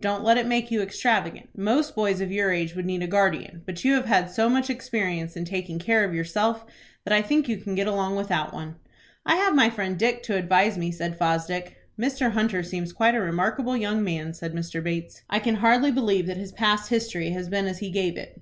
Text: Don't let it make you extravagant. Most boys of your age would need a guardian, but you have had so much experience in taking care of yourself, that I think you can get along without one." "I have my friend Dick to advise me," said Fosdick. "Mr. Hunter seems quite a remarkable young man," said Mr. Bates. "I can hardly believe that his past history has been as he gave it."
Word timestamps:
Don't 0.00 0.24
let 0.24 0.38
it 0.38 0.46
make 0.46 0.70
you 0.70 0.80
extravagant. 0.80 1.50
Most 1.54 1.94
boys 1.94 2.22
of 2.22 2.32
your 2.32 2.50
age 2.50 2.74
would 2.74 2.86
need 2.86 3.02
a 3.02 3.06
guardian, 3.06 3.60
but 3.66 3.84
you 3.84 3.92
have 3.92 4.06
had 4.06 4.30
so 4.30 4.48
much 4.48 4.70
experience 4.70 5.36
in 5.36 5.44
taking 5.44 5.78
care 5.78 6.06
of 6.06 6.14
yourself, 6.14 6.64
that 7.04 7.12
I 7.12 7.20
think 7.20 7.50
you 7.50 7.58
can 7.58 7.74
get 7.74 7.86
along 7.86 8.16
without 8.16 8.54
one." 8.54 8.76
"I 9.26 9.36
have 9.36 9.54
my 9.54 9.68
friend 9.68 9.98
Dick 9.98 10.22
to 10.22 10.38
advise 10.38 10.78
me," 10.78 10.90
said 10.90 11.18
Fosdick. 11.18 11.76
"Mr. 12.00 12.30
Hunter 12.30 12.62
seems 12.62 12.94
quite 12.94 13.14
a 13.14 13.20
remarkable 13.20 13.76
young 13.76 14.02
man," 14.02 14.32
said 14.32 14.54
Mr. 14.54 14.82
Bates. 14.82 15.20
"I 15.28 15.38
can 15.38 15.56
hardly 15.56 15.90
believe 15.90 16.26
that 16.28 16.38
his 16.38 16.52
past 16.52 16.88
history 16.88 17.32
has 17.32 17.50
been 17.50 17.66
as 17.66 17.80
he 17.80 17.90
gave 17.90 18.16
it." 18.16 18.40